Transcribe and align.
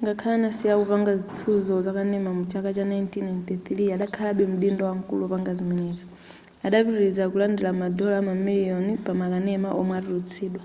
ngakhale 0.00 0.34
adasiya 0.40 0.74
kupanga 0.80 1.12
zitsuzo 1.22 1.74
zakanema 1.86 2.30
mu 2.38 2.44
chaka 2.50 2.68
cha 2.76 2.84
1993 2.88 3.94
adakhalabe 3.96 4.44
mdindo 4.54 4.82
wamkulu 4.88 5.20
wopanga 5.22 5.52
zimenezi 5.58 6.04
adapitiliza 6.66 7.24
kulandira 7.32 7.70
madola 7.82 8.16
mamiliyoni 8.28 8.92
pa 9.04 9.12
makanema 9.20 9.68
omwe 9.80 9.94
atulutsidwa 10.00 10.64